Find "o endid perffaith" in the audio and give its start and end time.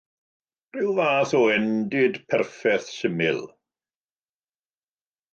1.39-2.87